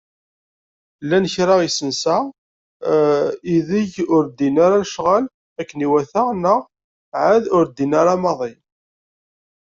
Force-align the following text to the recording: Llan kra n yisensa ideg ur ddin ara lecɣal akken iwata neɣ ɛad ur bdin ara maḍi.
Llan 1.03 1.25
kra 1.33 1.55
n 1.57 1.61
yisensa 1.65 2.17
ideg 3.55 3.93
ur 4.15 4.23
ddin 4.29 4.55
ara 4.65 4.77
lecɣal 4.83 5.23
akken 5.61 5.83
iwata 5.85 6.23
neɣ 6.33 6.59
ɛad 7.23 7.45
ur 7.57 7.65
bdin 7.71 7.93
ara 8.01 8.13
maḍi. 8.23 8.51